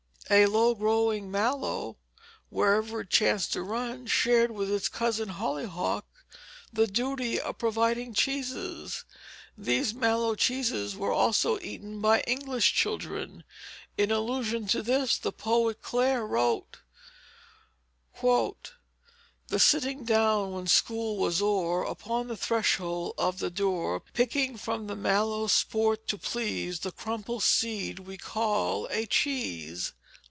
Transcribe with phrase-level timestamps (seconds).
[0.29, 1.97] A low growing mallow,
[2.47, 6.05] wherever it chanced to run, shared with its cousin hollyhock
[6.71, 9.03] the duty of providing cheeses.
[9.57, 13.43] These mallow cheeses were also eaten by English children.
[13.97, 16.77] In allusion to this the poet Clare wrote:
[18.21, 24.85] "The sitting down when school was o'er Upon the threshold of the door, Picking from
[25.01, 29.91] mallows, sport to please, The crumpled seed we call a cheese."